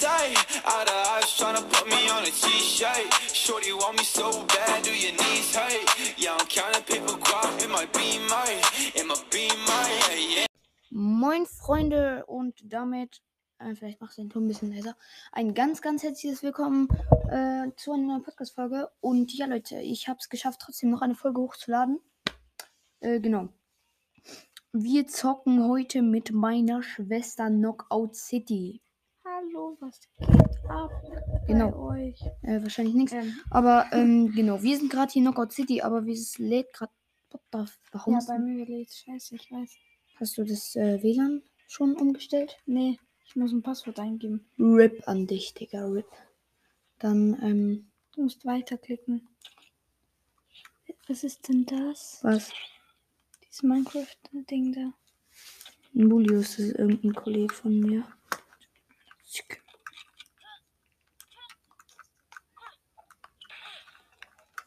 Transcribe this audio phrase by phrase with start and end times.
[0.00, 0.36] sight.
[0.64, 3.08] Out of eyes tryna put me on a t-shirt.
[3.34, 5.88] Shorty want me so bad, do your knees hurt?
[6.16, 8.46] Yeah, I'm counting paper guap in my beamer,
[8.94, 9.84] in my beamer,
[10.34, 10.46] yeah.
[10.90, 13.20] Moin Freunde und damit,
[13.58, 14.96] äh, vielleicht machst du den Ton ein bisschen leiser,
[15.32, 16.88] ein ganz, ganz herzliches Willkommen
[17.30, 18.88] äh, zu einer neuen Podcast-Folge.
[19.00, 21.98] Und ja Leute, ich habe es geschafft, trotzdem noch eine Folge hochzuladen.
[23.00, 23.48] Äh, genau.
[24.72, 28.80] Wir zocken heute mit meiner Schwester Knockout City.
[29.58, 30.92] Hallo, was geht ab
[31.48, 31.88] Genau.
[31.88, 32.20] euch?
[32.42, 33.12] Äh, wahrscheinlich nichts.
[33.12, 36.72] Ähm, Aber ähm, genau, wir sind gerade hier in Knockout City, aber wie es lädt
[36.72, 36.92] gerade.
[37.90, 39.74] Warum ja, bei mir lädt scheiße, ich weiß.
[40.20, 42.56] hast du das äh, WLAN schon umgestellt?
[42.66, 44.46] Nee, ich muss ein Passwort eingeben.
[44.60, 46.06] RIP an dich, Digga, RIP.
[47.00, 49.26] Dann, ähm, Du musst weiterklicken.
[51.08, 52.20] Was ist denn das?
[52.22, 52.52] was?
[53.42, 54.92] Dieses Minecraft-Ding da.
[55.96, 58.04] Ein Bulius das ist irgendein Kollege von mir.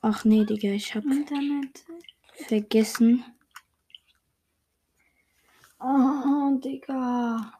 [0.02, 1.86] Ach nee, Digga, ich hab Internet.
[2.48, 3.24] vergessen.
[5.80, 7.54] Oh, Digga.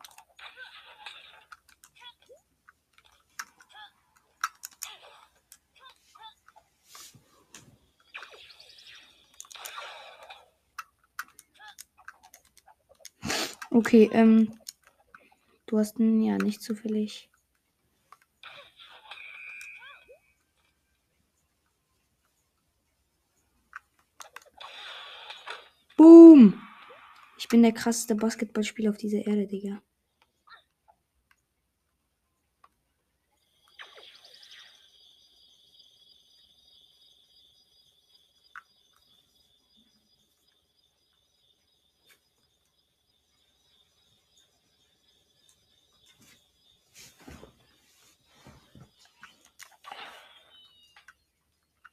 [13.72, 14.60] Okay, ähm,
[15.66, 17.30] du hast n- ja nicht zufällig.
[25.98, 26.60] Boom!
[27.38, 29.84] Ich bin der krasseste Basketballspieler auf dieser Erde, Digga.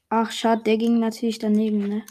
[0.08, 2.02] Ach, schade, der ging natürlich daneben, ne?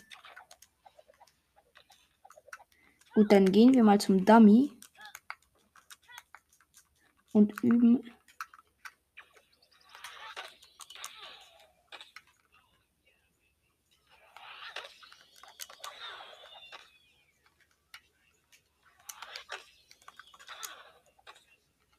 [3.17, 4.71] Gut, dann gehen wir mal zum Dummy.
[7.31, 8.03] Und üben.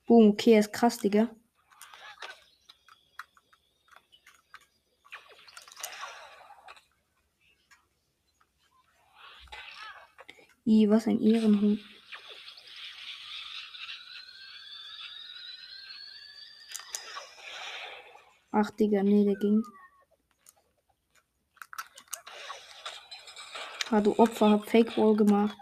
[0.07, 1.29] Boom, okay, ist krass, Digga.
[10.69, 11.81] I, was ein Ehrenhund.
[18.53, 19.65] Ach, Digga, nee, der ging.
[23.91, 25.57] Ah, du Opfer, hab Fake Wall gemacht.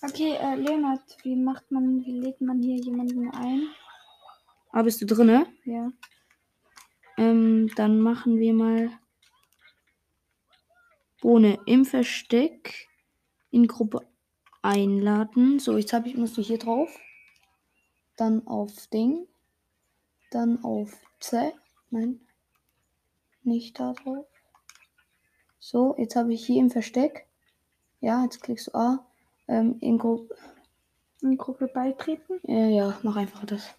[0.00, 3.68] Okay, äh, Leonard, wie macht man, wie lädt man hier jemanden ein?
[4.72, 5.46] Ah, bist du drinne?
[5.64, 5.90] Ja.
[7.18, 8.90] Ähm, dann machen wir mal
[11.20, 12.88] Bohne im Versteck
[13.50, 14.06] in Gruppe
[14.62, 15.58] einladen.
[15.58, 16.98] So, jetzt habe ich musst du hier drauf.
[18.16, 19.26] Dann auf Ding.
[20.30, 21.54] Dann auf Z.
[21.90, 22.20] Nein.
[23.42, 24.26] Nicht da drauf.
[25.60, 27.26] So, jetzt habe ich hier im Versteck.
[28.00, 29.06] Ja, jetzt klickst du A.
[29.48, 30.36] Ähm, in Gruppe.
[31.22, 32.40] In Gruppe beitreten?
[32.42, 33.74] Ja, ja, mach einfach das.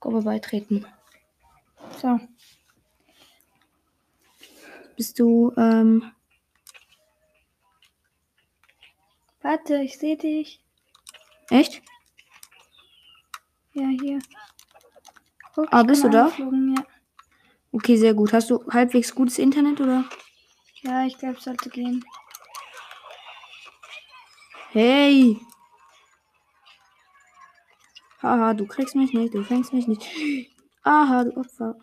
[0.00, 0.86] Gruppe beitreten.
[2.00, 2.18] So.
[4.96, 6.12] Bist du, ähm,
[9.46, 10.58] Warte, ich sehe dich.
[11.50, 11.80] echt?
[13.74, 14.18] Ja, hier.
[15.54, 16.32] Guck, Ah, bist du da?
[16.36, 16.84] Ja.
[17.70, 18.32] Okay, sehr gut.
[18.32, 20.04] Hast du halbwegs gutes Internet oder?
[20.82, 22.04] ja, ich glaube, es sollte gehen.
[24.72, 25.40] Hey!
[28.20, 30.04] Haha, du kriegst mich nicht, du fängst mich nicht.
[30.82, 31.76] Aha, du Opfer.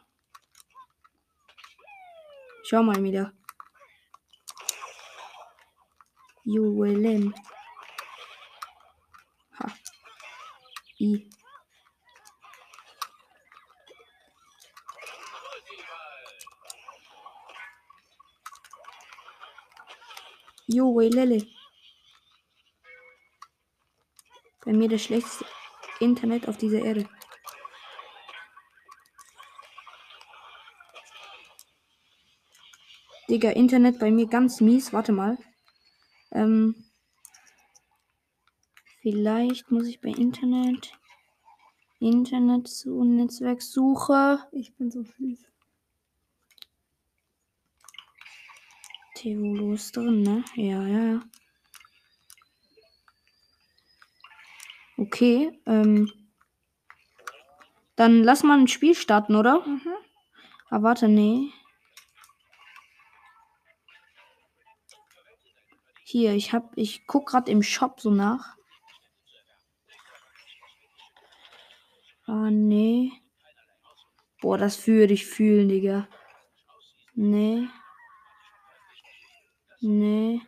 [2.65, 3.31] Schau mal wieder.
[6.45, 7.33] In.
[9.59, 9.73] Ha.
[10.99, 11.29] I.
[20.67, 21.49] Lily.
[24.65, 25.45] Bei mir das schlechteste
[25.99, 27.07] Internet auf dieser Erde.
[33.29, 34.91] Digga, Internet bei mir ganz mies.
[34.91, 35.37] Warte mal.
[36.33, 36.75] Ähm,
[39.01, 40.93] vielleicht muss ich bei Internet.
[41.99, 44.39] Internet zu Netzwerksuche.
[44.51, 45.45] Ich bin so fies.
[49.15, 50.43] Theolo ist drin, ne?
[50.55, 51.21] Ja, ja, ja.
[54.97, 56.11] Okay, ähm.
[57.95, 59.65] Dann lass mal ein Spiel starten, oder?
[59.65, 59.93] Mhm.
[60.69, 61.51] Ah, warte, nee.
[66.13, 68.55] Hier, ich hab, ich guck grad im Shop so nach.
[72.27, 73.11] Ah, nee.
[74.39, 76.07] Boah, das würde ich fühlen, Digga.
[77.15, 77.67] Nee.
[79.81, 80.41] Nee.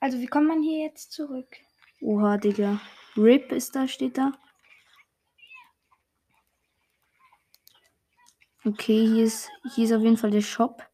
[0.00, 1.54] Also, wie kommt man hier jetzt zurück?
[2.00, 2.80] Oha, Digga.
[3.14, 4.32] RIP ist da, steht da.
[8.68, 10.86] Okay, hier ist, hier ist auf jeden Fall der Shop.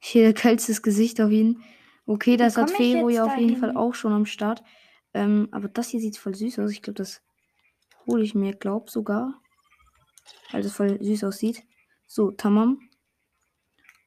[0.00, 1.62] Hier geilstes Gesicht auf ihn.
[2.04, 3.56] Okay, das hat Fero ja auf jeden?
[3.56, 4.64] Fall auch schon am Start.
[5.12, 6.72] Ähm, aber das hier sieht voll süß aus.
[6.72, 7.22] Ich glaube, das
[8.08, 9.40] hole ich mir, glaub sogar.
[10.50, 11.62] Weil das voll süß aussieht.
[12.08, 12.80] So, Tamam.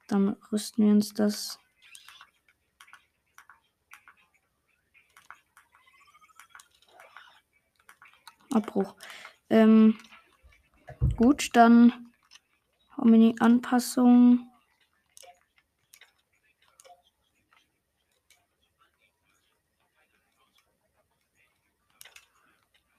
[0.09, 1.57] Dann rüsten wir uns das.
[8.53, 8.95] Abbruch.
[9.49, 9.97] Ähm,
[11.15, 11.93] gut, dann
[12.91, 14.47] haben wir die Anpassung.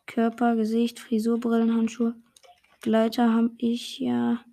[0.06, 2.16] Körper, Gesicht, Frisur, Brillen, Handschuhe.
[2.80, 4.44] Gleiter habe ich ja.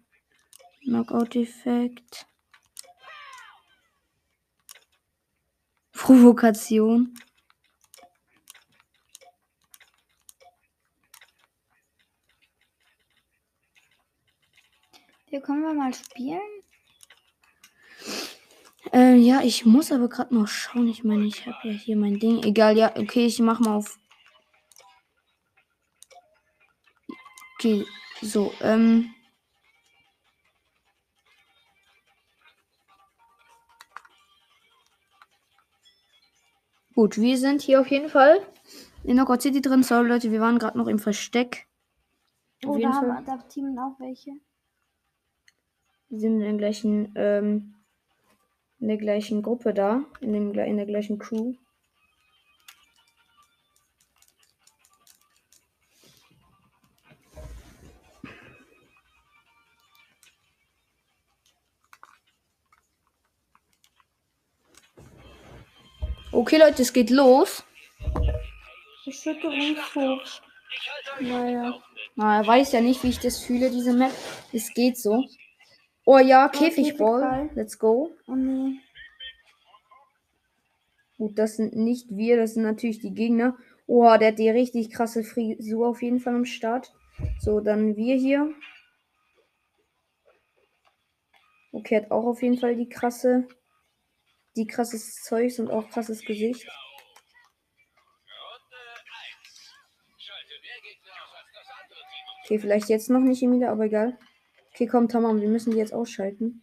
[0.84, 2.28] Knockout-Effekt.
[5.92, 7.16] Provokation.
[15.36, 16.40] Hier können wir mal spielen.
[18.94, 20.88] Äh, ja, ich muss aber gerade noch schauen.
[20.88, 22.42] Ich meine, ich habe ja hier mein Ding.
[22.42, 24.00] Egal, ja, okay, ich mach mal auf.
[27.56, 27.86] Okay,
[28.22, 29.14] so, ähm.
[36.94, 38.40] Gut, wir sind hier auf jeden Fall
[39.04, 39.84] in der God City drin.
[39.84, 41.68] Sorry, Leute, wir waren gerade noch im Versteck.
[42.64, 43.24] Auf Oh, da, haben, Fall.
[43.26, 44.32] da teamen auch welche.
[46.10, 47.76] Wir sind in der gleichen, ähm,
[48.80, 51.54] in der gleichen Gruppe da, in, dem, in der gleichen Crew.
[66.32, 67.64] Okay, Leute, es geht los.
[69.06, 70.42] Erschütterungshoch.
[71.22, 71.82] Naja.
[72.16, 74.12] Na, er weiß ja nicht, wie ich das fühle, diese Map.
[74.52, 75.24] Es geht so.
[76.06, 77.50] Oh ja, Käfigball.
[77.56, 78.12] Let's go.
[78.28, 78.80] Oh nee.
[81.18, 83.58] Gut, das sind nicht wir, das sind natürlich die Gegner.
[83.88, 86.94] Oh, der hat die richtig krasse Frisur auf jeden Fall am Start.
[87.40, 88.54] So, dann wir hier.
[91.72, 93.48] Okay, hat auch auf jeden Fall die krasse,
[94.56, 96.68] die krasses Zeug und auch krasses Gesicht.
[102.44, 104.18] Okay, vielleicht jetzt noch nicht wieder, aber egal.
[104.76, 106.62] Okay, komm, Tamam, wir müssen die jetzt ausschalten.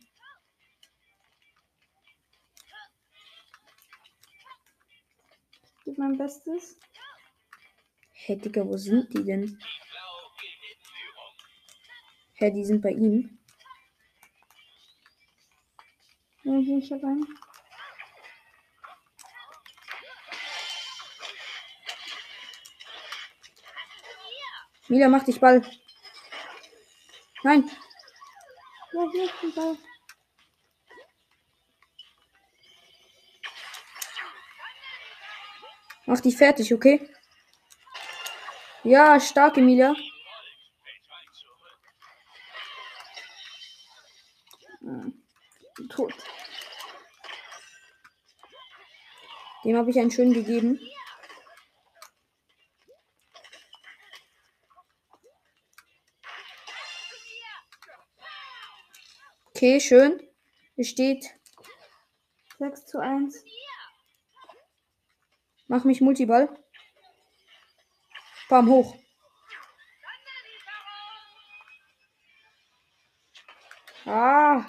[5.83, 6.79] Gib mein Bestes.
[8.13, 9.59] Hä, Digga, wo sind die denn?
[12.35, 13.39] Hä, die sind bei ihm.
[16.45, 17.27] Ja, hier, ich hab einen.
[24.89, 25.63] Mila, mach dich Ball.
[27.43, 27.71] Nein.
[28.95, 29.79] Ja, hier ist Ball.
[36.05, 37.09] Mach dich fertig, okay?
[38.85, 39.95] Ja, stark, Emilia.
[45.89, 46.13] Tot.
[49.65, 50.81] Dem habe ich einen schönen gegeben.
[59.63, 60.21] Okay, schön.
[60.75, 61.25] Es steht.
[62.59, 63.45] 6 zu 1.
[65.69, 66.49] Mach mich Multiball.
[68.49, 68.97] Bam, hoch.
[74.05, 74.69] Ah.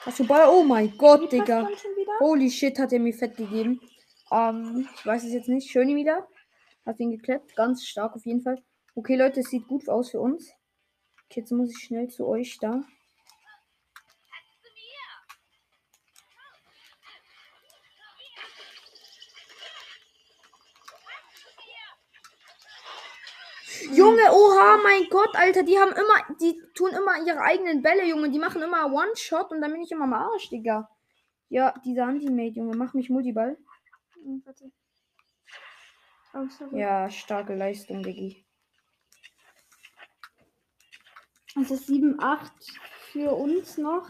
[0.00, 0.50] Hast du Ball?
[0.50, 1.66] Oh mein Gott, Digga.
[2.20, 3.80] Holy shit, hat er mir fett gegeben.
[4.30, 5.70] Ähm, ich weiß es jetzt nicht.
[5.70, 6.28] Schön wieder.
[6.84, 7.56] Hat ihn geklappt.
[7.56, 8.62] Ganz stark auf jeden Fall.
[8.94, 10.52] Okay, Leute, es sieht gut aus für uns.
[11.24, 12.82] Okay, jetzt muss ich schnell zu euch da.
[24.22, 28.30] Junge, oha, mein Gott, Alter, die haben immer, die tun immer ihre eigenen Bälle, Junge,
[28.30, 30.88] die machen immer One-Shot und dann bin ich immer am Arsch, Digga.
[31.48, 33.58] Ja, dieser Anti-Mate, Junge, mach mich Multiball.
[34.24, 34.42] Hm.
[36.34, 36.76] Oh.
[36.76, 38.46] Ja, starke Leistung, Diggi.
[41.60, 42.52] Es ist 7, 8
[43.12, 44.08] für uns noch.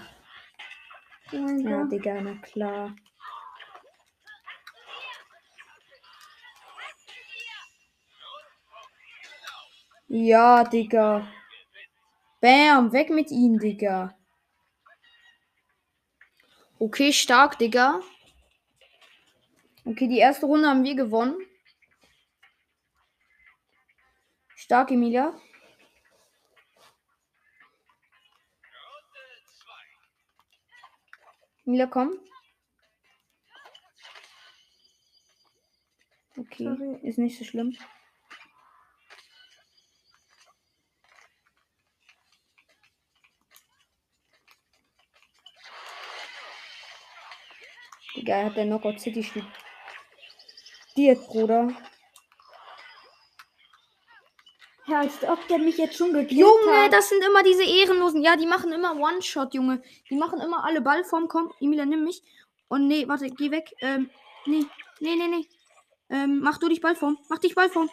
[1.32, 1.84] Oh Ja.
[1.84, 2.94] Digga, na klar.
[10.14, 11.26] Ja, Digga.
[12.42, 14.14] Bam, weg mit ihm, Digga.
[16.78, 18.02] Okay, stark, Digga.
[19.86, 21.38] Okay, die erste Runde haben wir gewonnen.
[24.54, 25.32] Stark, Emilia.
[31.64, 32.18] Emilia, komm.
[36.36, 37.74] Okay, ist nicht so schlimm.
[48.14, 51.74] Er hat der Knockout City studiert, Bruder.
[54.86, 56.92] Ja, als ob der mich jetzt schon gekillt Junge, hat.
[56.92, 58.22] das sind immer diese Ehrenlosen.
[58.22, 59.82] Ja, die machen immer One-Shot, Junge.
[60.10, 61.28] Die machen immer alle Ballform.
[61.28, 62.22] Komm, Emilia, nimm mich.
[62.68, 63.72] Und nee, warte, geh weg.
[63.80, 64.10] Ähm,
[64.44, 64.64] nee,
[65.00, 65.48] nee, nee, nee.
[66.10, 67.16] Ähm, mach du dich Ballform.
[67.28, 67.88] Mach dich Ballform.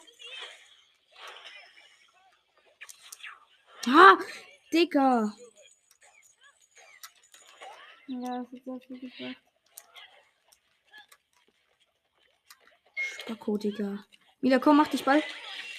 [3.87, 4.17] Ah,
[4.73, 5.33] Digga.
[8.07, 9.35] Ja, das ist viel
[13.29, 14.03] Spacko, Digga.
[14.41, 15.21] Emilia, komm, mach dich Ball.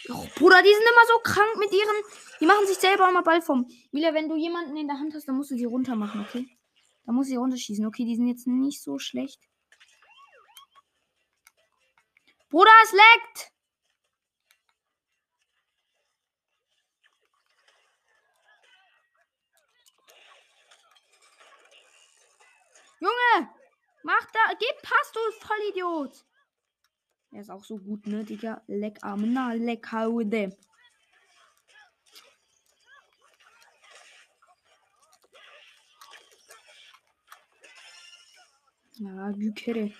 [0.09, 1.97] Oh, Bruder, die sind immer so krank mit ihren.
[2.41, 3.67] Die machen sich selber immer Ballform.
[3.93, 6.47] Emilia, wenn du jemanden in der Hand hast, dann musst du sie runter machen, okay?
[7.05, 7.85] Da muss sie runterschießen.
[7.87, 9.41] Okay, die sind jetzt nicht so schlecht.
[12.51, 13.53] Bruder, es leckt!
[23.01, 23.51] Junge!
[24.05, 24.55] Mach da!
[24.57, 26.30] Gib Pass, du Vollidiot!
[27.33, 28.61] Er ist auch so gut, ne, Digga?
[28.67, 30.57] Leck Amna, leck Haude.
[38.95, 39.93] Ja, Gükere.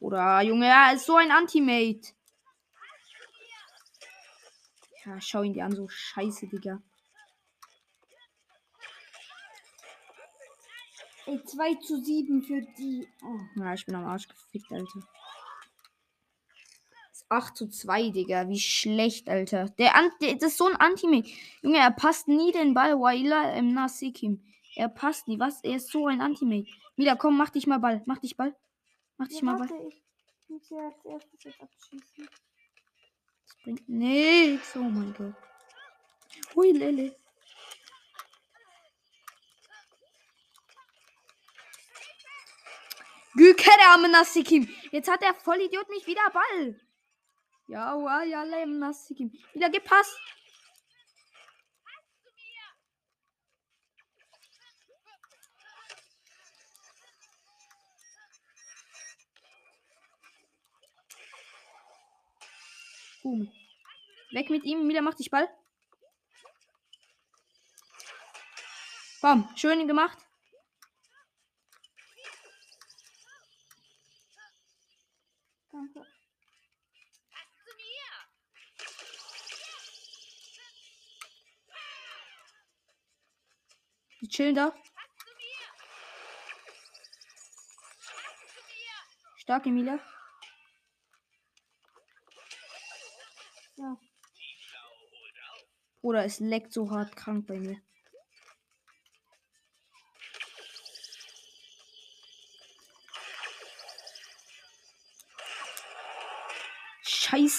[0.00, 2.12] Oder Junge, er ist so ein Anti-Mate.
[5.04, 6.82] Ja, schau ihn dir an, so scheiße, Digga.
[11.30, 13.06] Ey, 2 zu 7 für die.
[13.22, 13.60] Oh.
[13.60, 15.00] Ja, ich bin am Arsch gefickt, Alter.
[17.08, 18.48] Das ist 8 zu 2, Digga.
[18.48, 19.68] Wie schlecht, Alter.
[19.78, 21.28] Der, An der das ist so ein Anti-Mate.
[21.62, 22.98] Junge, er passt nie den Ball.
[22.98, 24.42] Waila im Nasikim.
[24.74, 25.38] Er passt nie.
[25.38, 25.62] Was?
[25.62, 26.68] Er ist so ein Anti-Mate.
[26.96, 28.02] Mila, komm, mach dich mal Ball.
[28.06, 28.56] Mach dich Ball.
[29.16, 29.68] Mach dich Ja, mal Ball.
[29.88, 30.02] ich
[30.48, 32.28] muss ja als erstes jetzt abschießen.
[33.46, 34.74] Das bringt nichts.
[34.76, 35.34] Oh mein Gott.
[36.56, 37.14] Hui, Lele.
[43.34, 44.68] Gükere am Nasikim.
[44.90, 46.80] Jetzt hat der Vollidiot mich wieder Ball.
[47.68, 49.32] Ja, wa, ja, lem Nasikim.
[49.54, 50.18] Wieder gepasst.
[63.22, 63.52] Boom.
[64.32, 64.86] Weg mit ihm.
[64.86, 65.48] Mila macht dich Ball.
[69.20, 69.48] Bam.
[69.54, 70.18] Schön gemacht.
[75.80, 76.06] Danke.
[84.20, 84.74] Die chillen da.
[89.38, 89.98] Stark, Emilia.
[93.76, 93.98] Ja.
[96.02, 97.80] Bruder, es leckt so hart krank bei mir.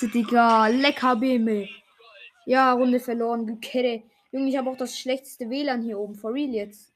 [0.02, 0.68] Scheiße, Digga.
[0.68, 1.70] Lecker Beme.
[2.46, 3.46] Ja, Runde verloren.
[3.46, 4.04] Gekette.
[4.32, 6.16] Junge, ich habe auch das schlechteste WLAN hier oben.
[6.16, 6.92] For real jetzt.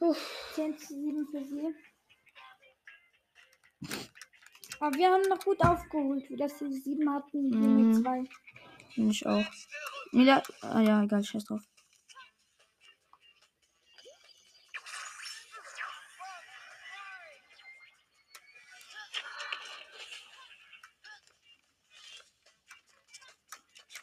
[0.00, 0.52] Uff.
[0.54, 1.74] 10 zu 7 für sie.
[4.78, 7.88] Aber wir haben noch gut aufgeholt, wie das sie 7 hatten, wir Mhm.
[7.88, 8.24] mit 2.
[8.92, 9.44] Finde ich auch.
[10.12, 10.42] Mila.
[10.60, 11.62] Ah ja, egal, scheiß drauf.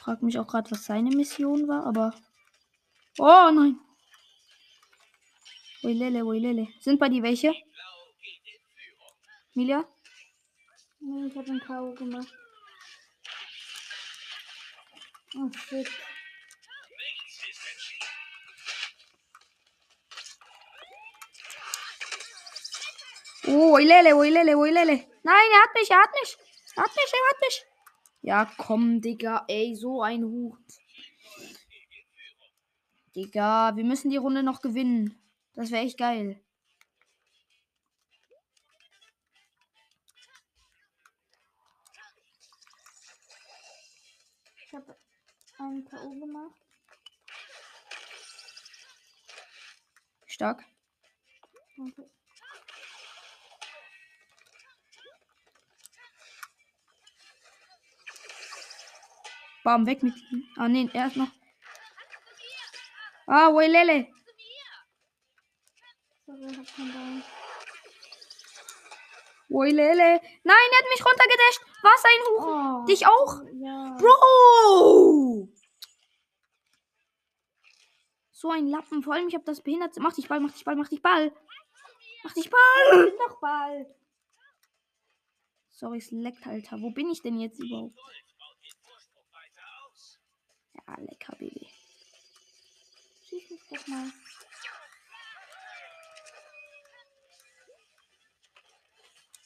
[0.04, 2.14] Ich frage mich auch gerade, was seine Mission war, aber.
[3.20, 3.80] Oh nein!
[5.82, 6.68] Oilele, oilele.
[6.82, 7.54] Sind bei dir welche?
[9.54, 9.86] Milia?
[11.00, 11.94] Ich habe einen K.O.
[11.94, 12.28] gemacht.
[15.38, 15.90] Oh shit.
[23.48, 25.08] Oh, Ilele, oh, Ilele, oh, Ilele.
[25.24, 26.38] Nein, er hat mich, er hat mich.
[26.76, 27.73] Er hat mich, er hat mich.
[28.24, 29.44] Ja, komm, Digga.
[29.50, 30.58] Ey, so ein Hut.
[33.14, 35.22] Digga, wir müssen die Runde noch gewinnen.
[35.56, 36.42] Das wäre echt geil.
[44.66, 44.96] Ich habe
[45.60, 46.10] einen K.O.
[46.18, 46.56] gemacht.
[50.26, 50.64] Stark.
[51.78, 52.10] Okay.
[59.64, 60.44] Bam, weg mit ihm.
[60.58, 61.32] Ah, nee, er ist noch.
[63.28, 64.00] Ah, Wailele.
[64.00, 64.14] Ich.
[69.50, 70.20] Wailele.
[70.44, 71.62] Nein, er hat mich runtergedasht.
[71.82, 72.46] Was ein Huch.
[72.46, 72.86] Oh.
[72.86, 73.42] Dich auch?
[73.54, 73.96] Ja.
[74.00, 75.50] Bro!
[78.32, 79.04] So ein Lappen.
[79.04, 79.96] Vor allem, ich habe das behindert.
[80.00, 81.32] Mach dich Ball, mach dich Ball, mach dich Ball.
[82.24, 83.06] Mach dich Ball.
[83.06, 83.96] Bin doch Ball.
[85.70, 86.82] Sorry, es leckt, Alter.
[86.82, 87.98] Wo bin ich denn jetzt überhaupt?
[90.88, 91.68] Ja, lecker, Baby.
[93.30, 94.12] Schieß mich doch mal.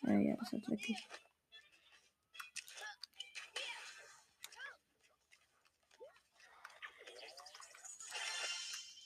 [0.03, 0.97] Ja, ja, das hat wirklich.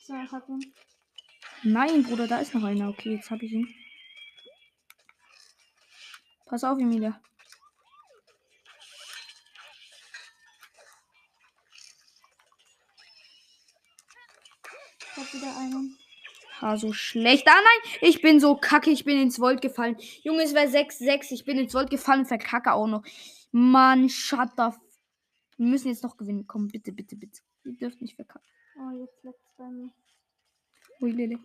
[0.03, 0.73] So, ich hab ihn.
[1.63, 2.89] Nein, Bruder, da ist noch einer.
[2.89, 3.73] Okay, jetzt habe ich ihn.
[6.45, 7.21] Pass auf, Emilia.
[14.99, 15.97] Ich hab wieder einen.
[16.71, 17.47] Ha, so schlecht.
[17.47, 18.89] Ah, nein, ich bin so kacke.
[18.91, 19.97] Ich bin ins Volt gefallen.
[20.23, 21.31] Junge, es wäre 6-6.
[21.33, 22.25] Ich bin ins Volt gefallen.
[22.25, 23.03] Verkacke auch noch.
[23.51, 24.79] Mann, shut f-
[25.57, 26.45] Wir müssen jetzt noch gewinnen.
[26.47, 27.41] Komm, bitte, bitte, bitte.
[27.63, 28.47] Wir dürfen nicht verkacken.
[28.77, 29.91] Oh, jetzt leckt's bei mir.
[31.01, 31.39] Ui, Lele.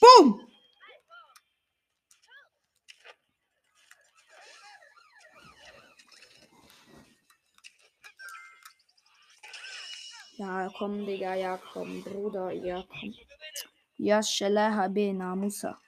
[0.00, 0.40] Boom!
[10.36, 13.14] Ja, komm, Digga, ja, komm, Bruder, ja, komm.
[13.98, 15.78] Ja, Shelle Habena Musa.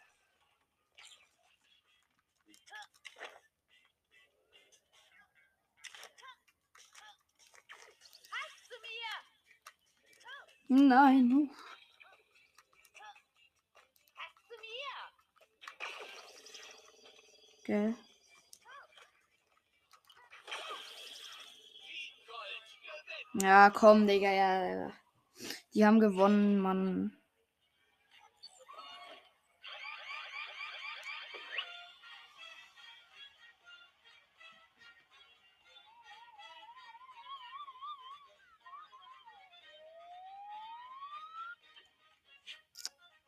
[10.68, 11.50] Nein.
[17.64, 18.06] Gell.
[23.40, 24.92] Ja, komm, Digga, ja, ja.
[25.75, 27.12] Die haben gewonnen, Mann.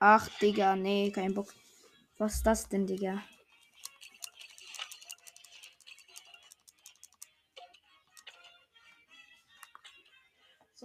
[0.01, 1.53] Ach, Digga, nee, kein Bock.
[2.19, 3.23] Was ist das denn, Digga?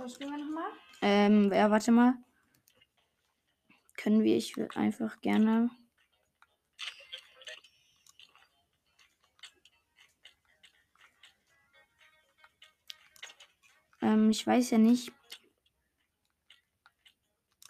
[0.03, 0.69] So, spielen wir nochmal?
[1.01, 2.15] Ähm, ja, warte mal.
[3.95, 5.69] Können wir, ich will einfach gerne.
[14.01, 15.13] Ähm, ich weiß ja nicht.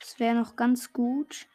[0.02, 1.46] Es wäre noch ganz gut,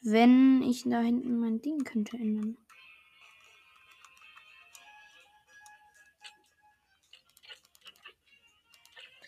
[0.00, 2.56] wenn ich da hinten mein Ding könnte ändern.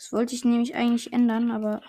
[0.09, 1.83] Das wollte ich nämlich eigentlich ändern, aber.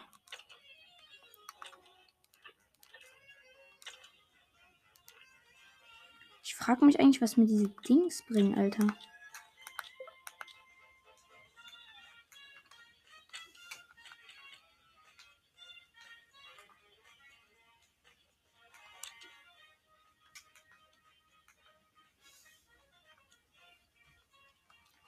[6.44, 8.88] Ich frage mich eigentlich, was mir diese Dings bringen, Alter.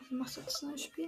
[0.08, 1.08] Du machst jetzt ein neues Spiel.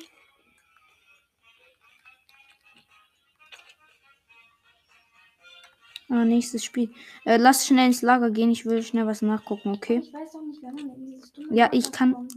[6.13, 6.93] Ah, nächstes Spiel.
[7.25, 9.97] Äh, lass schnell ins Lager gehen, ich will schnell was nachgucken, okay?
[10.03, 12.33] Ich weiß auch nicht, wer man Ja, ich kann- kommt.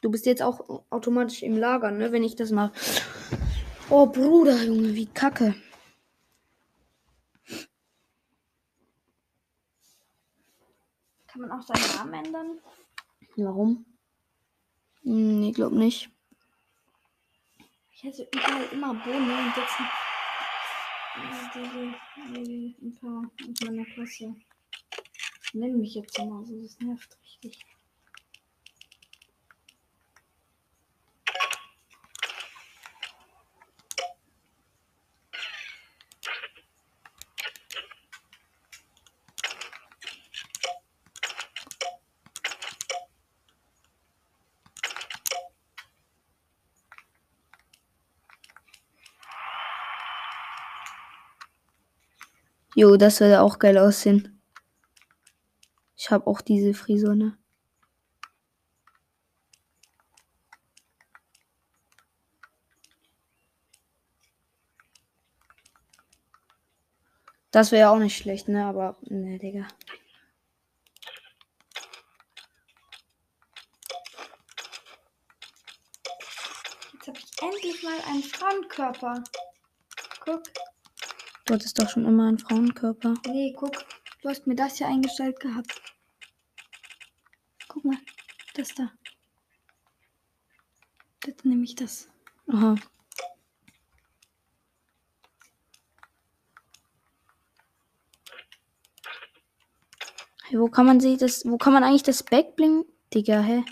[0.00, 2.12] Du bist jetzt auch automatisch im Lager, ne?
[2.12, 2.72] Wenn ich das mache.
[3.90, 5.56] Oh, Bruder, Junge, wie kacke.
[11.26, 12.58] Kann man auch seinen Namen ändern?
[13.36, 13.84] Warum?
[15.02, 16.08] Hm, nee, glaub nicht.
[17.90, 19.74] Ich hätte überall immer Bohne und jetzt
[21.16, 24.34] ein paar aus meiner Klasse.
[25.52, 27.64] Nenn mich jetzt immer so, das nervt richtig.
[52.76, 54.40] Jo, das würde auch geil aussehen.
[55.96, 57.38] Ich habe auch diese Frisur, ne?
[67.52, 68.66] Das wäre auch nicht schlecht, ne?
[68.66, 69.68] Aber, ne, Digga.
[76.92, 79.22] Jetzt habe ich endlich mal einen Frauenkörper.
[80.24, 80.42] Guck.
[81.44, 83.14] Du hattest doch schon immer einen Frauenkörper.
[83.26, 83.84] Nee, guck.
[84.22, 85.82] Du hast mir das hier eingestellt gehabt.
[87.68, 87.98] Guck mal.
[88.54, 88.90] Das da.
[91.20, 92.08] Das nehme ich das.
[92.48, 92.76] Aha.
[100.44, 103.64] Hey, wo kann man sich das, wo kann man eigentlich das Backbling, Digga, hä?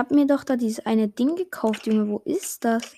[0.00, 2.08] Ich hab mir doch da dieses eine Ding gekauft, Junge.
[2.08, 2.94] Wo ist das?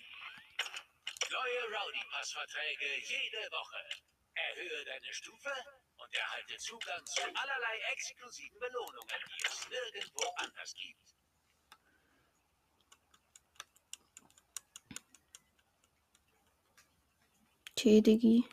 [1.33, 3.79] Neue Rowdy-Pass-Verträge jede Woche.
[4.35, 5.51] Erhöhe deine Stufe
[5.97, 11.17] und erhalte Zugang zu allerlei exklusiven Belohnungen, die es nirgendwo anders gibt.
[17.73, 18.45] Okay, Diggi.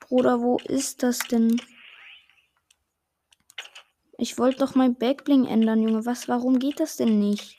[0.00, 1.62] Bruder, wo ist das denn?
[4.28, 6.04] Ich wollte doch mein Backbling ändern, Junge.
[6.04, 7.56] Was, warum geht das denn nicht?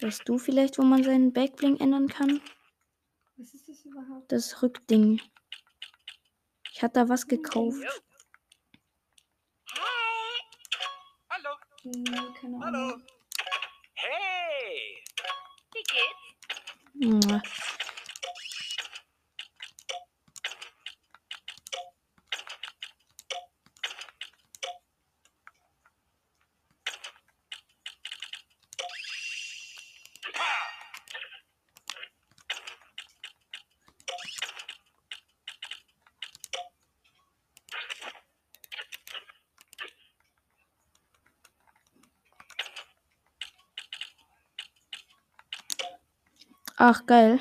[0.00, 2.40] Weißt du vielleicht, wo man seinen Backbling ändern kann?
[3.36, 4.32] Was ist das überhaupt?
[4.32, 5.22] Das Rückding.
[6.72, 7.78] Ich hatte da was gekauft.
[11.30, 11.56] Hallo.
[11.84, 12.04] Nee,
[12.40, 12.64] keine Ahnung.
[12.64, 13.00] Hallo.
[13.94, 15.04] Hey.
[15.72, 15.84] Wie
[17.22, 17.77] geht's?
[46.80, 47.40] Ach, geil.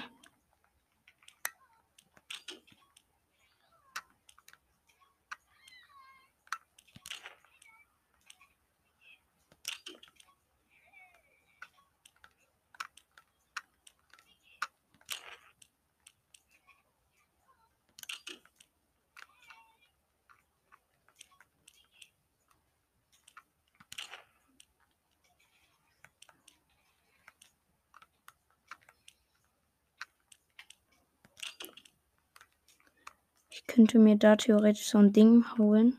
[33.87, 35.97] Könnte mir da theoretisch so ein Ding holen.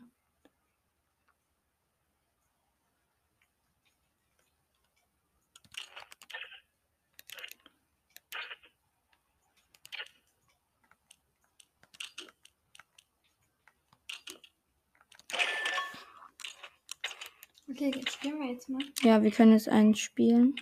[17.67, 18.83] Okay, jetzt spielen wir jetzt mal.
[19.01, 20.53] Ja, wir können jetzt einen spielen.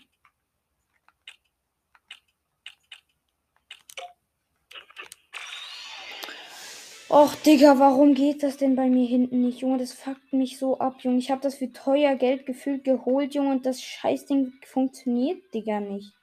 [7.20, 9.80] Och, Digga, warum geht das denn bei mir hinten nicht, Junge?
[9.80, 11.18] Das fuckt mich so ab, Junge.
[11.18, 16.14] Ich habe das für teuer Geld gefühlt geholt, Junge, und das Scheißding funktioniert, Digga, nicht.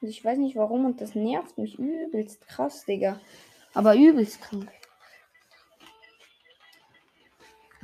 [0.00, 3.20] Also ich weiß nicht warum und das nervt mich übelst krass, Digga.
[3.74, 4.70] Aber übelst krank.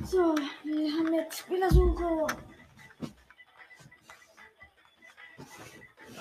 [0.01, 2.27] So, wir haben jetzt Spielersuche.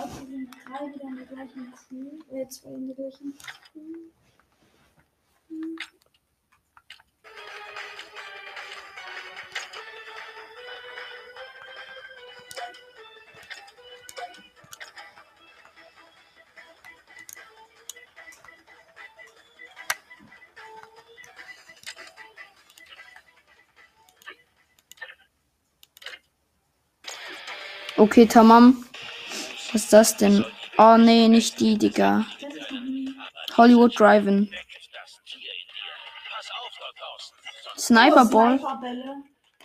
[0.02, 2.40] Ob wir sind drei wieder in der gleichen Schuhe.
[2.40, 3.34] Äh, zwei in der gleichen
[3.72, 4.10] Schuhe.
[27.96, 28.81] Okay, tamam.
[29.72, 30.44] Was ist das denn?
[30.76, 32.26] Oh nee, nicht die, Digga.
[33.56, 33.94] Hollywood.
[33.94, 34.52] Sonst
[37.76, 38.60] Sniper Ball.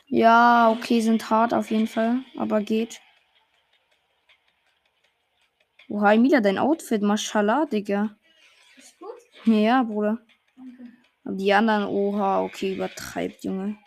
[0.08, 2.20] Ja, okay, sind hart auf jeden Fall.
[2.38, 3.02] Aber geht.
[5.90, 8.16] Oha, Emilia, dein Outfit, Mashallah, Digga.
[8.78, 9.10] Ist gut?
[9.46, 10.20] Ja, Bruder.
[10.56, 10.94] Danke.
[11.24, 13.78] Aber die anderen, oha, okay, übertreibt, Junge.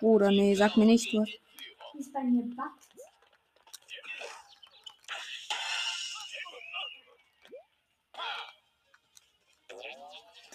[0.00, 1.28] Bruder, nee, sag mir nicht was.
[1.98, 2.88] Ist bei mir backt.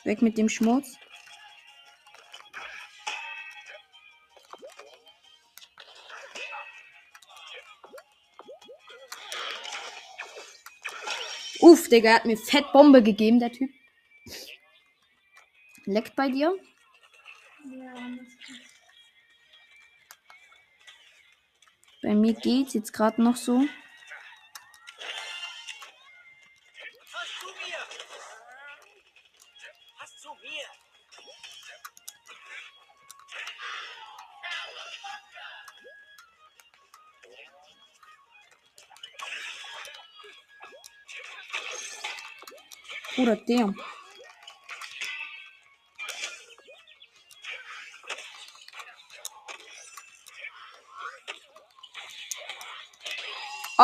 [0.03, 0.97] Weg mit dem Schmutz.
[11.59, 12.65] Uff, Digga, hat mir fett
[13.03, 13.71] gegeben, der Typ.
[15.85, 16.55] Leckt bei dir?
[17.65, 17.95] Ja,
[22.05, 23.65] Bei mir geht's jetzt gerade noch so.
[29.97, 30.29] Pass zu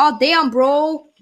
[0.04, 1.14] Oh, damn, Bro.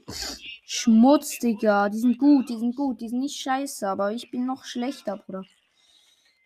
[0.64, 1.90] Schmutz, Digga.
[1.90, 5.18] Die sind gut, die sind gut, die sind nicht scheiße, aber ich bin noch schlechter,
[5.18, 5.44] Bruder.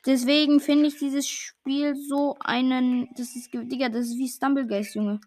[0.04, 3.08] Deswegen finde ich dieses Spiel so einen.
[3.16, 5.20] Das ist, Digga, das ist wie Stumblegeist, Junge.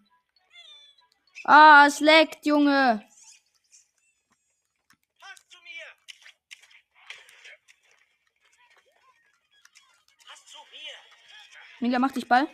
[1.44, 3.02] Ah, es leckt, Junge.
[11.80, 12.46] Mila, mach dich Ball.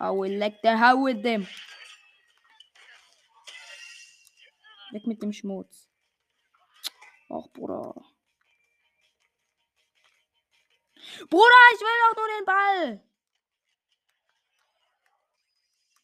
[0.00, 1.46] I will like the hell with them.
[4.96, 5.90] Weg mit dem Schmutz.
[7.28, 7.94] Och, Bruder.
[11.28, 13.04] Bruder, ich will doch nur den Ball.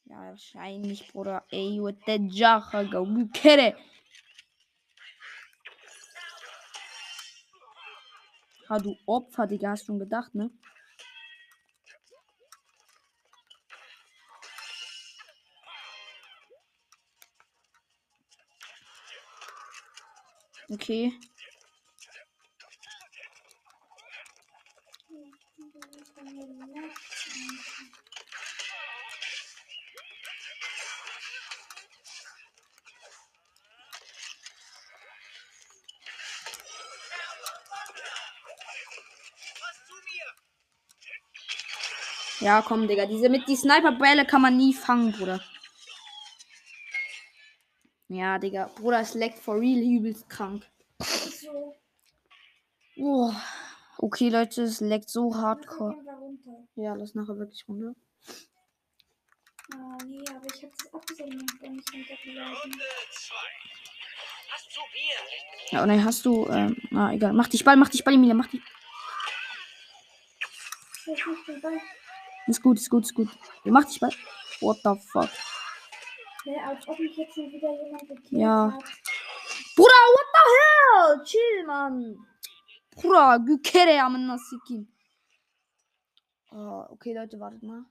[0.04, 1.42] Ja, wahrscheinlich, Bruder.
[1.50, 3.74] Ey, with the Jacha, go, kidding.
[8.68, 10.50] Ha, du Opfer, Digga, hast schon gedacht, ne?
[20.72, 21.12] Okay.
[42.40, 43.06] Ja, komm, Digga.
[43.06, 45.40] Diese mit die Sniper-Bälle kann man nie fangen, Bruder.
[48.12, 48.70] Ja, Digga.
[48.76, 50.66] Bruder, es leckt for real übelst krank.
[51.00, 51.74] So,
[52.98, 53.32] Oh.
[53.98, 55.94] Okay, Leute, es leckt so hardcore.
[56.76, 57.94] Ja, lass nachher wirklich runter.
[59.74, 62.54] Ah, nee, aber ich hab das abgesehen noch gar nicht runtergeladen.
[62.62, 63.34] Runde 2.
[64.50, 65.70] Pass zu mir.
[65.70, 67.32] Ja, und dann hast du, ähm, na egal.
[67.32, 68.60] Mach dich Ball, mach dich Ball, Emilia, mach dich.
[72.46, 73.28] Ist gut, ist gut, ist gut.
[73.64, 74.12] Mach dich Ball.
[74.60, 75.30] What the fuck?
[76.44, 78.72] Ja, als ob mich jetzt schon wieder jemand gekillt Ja.
[78.72, 78.84] hat.
[79.76, 81.24] Bruder, what the hell?
[81.24, 82.26] Chill, Mann.
[82.90, 84.88] Bruder, Gükere am Nasikin.
[86.50, 87.84] Oh, okay, Leute, wartet mal.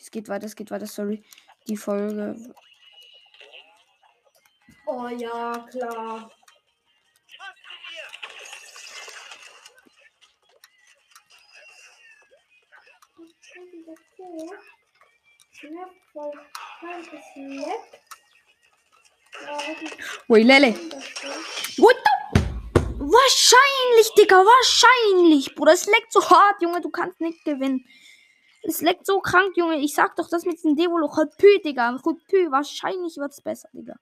[0.00, 1.22] Es geht weiter, es geht weiter, sorry.
[1.68, 2.54] Die Folge.
[4.86, 6.30] Oh ja, klar.
[7.38, 8.06] Pass zu mir.
[13.40, 14.58] schon wieder cool.
[20.28, 20.74] Ui, Lele.
[21.76, 22.40] What the?
[22.98, 25.54] Wahrscheinlich, Digga, wahrscheinlich.
[25.54, 27.84] Bruder, es leckt so hart, Junge, du kannst nicht gewinnen.
[28.62, 29.76] Es leckt so krank, Junge.
[29.78, 31.06] Ich sag doch, das mit diesem Devolo.
[31.06, 31.90] Rüpü, Digga.
[32.04, 32.50] Rüpü.
[32.50, 33.96] Wahrscheinlich wird's besser, Digga.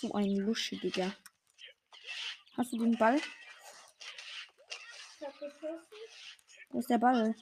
[0.00, 1.12] So ein Lusche, Digga.
[2.56, 3.20] Hast du den Ball?
[6.70, 7.34] Wo ist der Ball?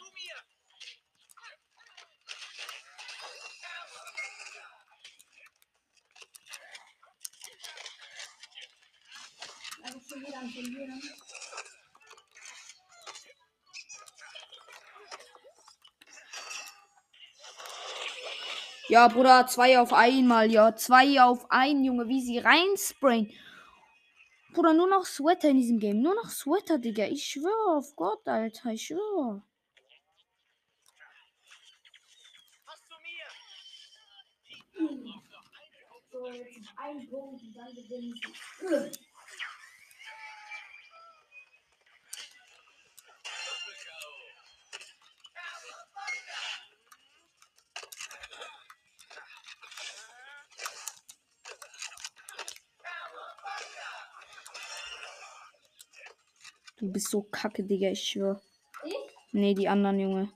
[9.84, 11.27] Also.
[18.88, 20.74] Ja, Bruder, zwei auf einmal, ja.
[20.74, 23.30] Zwei auf ein, Junge, wie sie reinsprayen.
[24.54, 26.00] Bruder, nur noch Sweater in diesem Game.
[26.00, 27.04] Nur noch Sweater, Digga.
[27.06, 28.70] Ich schwöre auf Gott, Alter.
[28.70, 29.42] Ich schwöre.
[36.10, 39.07] So, jetzt ein Punkt und dann gewinnen sie.
[57.08, 57.90] So kacke, Digga.
[57.90, 58.40] Ich schwöre.
[58.84, 58.94] Ich?
[59.32, 60.32] Nee, die anderen, Junge.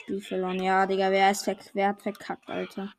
[0.00, 0.62] Spiel verloren.
[0.62, 2.94] Ja, Digga, wer, ist verk wer hat verkackt, Alter?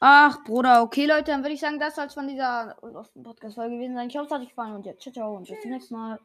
[0.00, 2.76] Ach, Bruder, okay, Leute, dann würde ich sagen, das soll es von dieser
[3.22, 4.08] Podcast-Folge gewesen sein.
[4.08, 6.18] Ich hoffe, es hat euch gefallen und ja, ciao, ciao und bis zum nächsten Mal.